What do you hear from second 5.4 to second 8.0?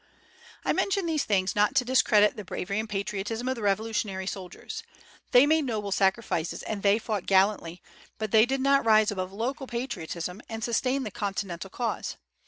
made noble sacrifices and they fought gallantly,